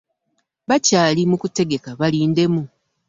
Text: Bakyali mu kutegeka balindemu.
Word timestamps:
Bakyali 0.69 1.21
mu 1.29 1.35
kutegeka 1.41 1.89
balindemu. 1.99 2.63